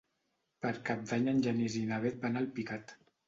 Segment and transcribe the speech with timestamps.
[0.65, 2.97] Per Cap d'Any en Genís i na Bet van a Alpicat.